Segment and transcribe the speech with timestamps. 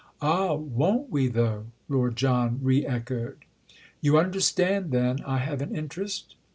[0.19, 3.45] "Ah, won't we though!" Lord John re echoed.
[4.01, 6.33] "You understand then I have an interest?"